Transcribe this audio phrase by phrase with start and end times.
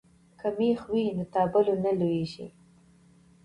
[0.39, 2.47] که مېخ وي نو تابلو نه لویږي.